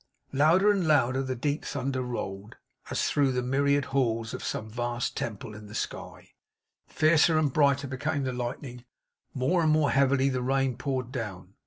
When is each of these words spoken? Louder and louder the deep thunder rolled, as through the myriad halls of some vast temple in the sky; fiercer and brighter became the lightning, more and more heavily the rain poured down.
Louder 0.33 0.71
and 0.71 0.87
louder 0.87 1.21
the 1.21 1.35
deep 1.35 1.63
thunder 1.63 2.01
rolled, 2.01 2.55
as 2.89 3.03
through 3.07 3.31
the 3.31 3.43
myriad 3.43 3.85
halls 3.93 4.33
of 4.33 4.43
some 4.43 4.67
vast 4.67 5.15
temple 5.15 5.53
in 5.53 5.67
the 5.67 5.75
sky; 5.75 6.31
fiercer 6.87 7.37
and 7.37 7.53
brighter 7.53 7.85
became 7.87 8.23
the 8.23 8.33
lightning, 8.33 8.83
more 9.35 9.61
and 9.61 9.71
more 9.71 9.91
heavily 9.91 10.27
the 10.27 10.41
rain 10.41 10.75
poured 10.75 11.11
down. 11.11 11.53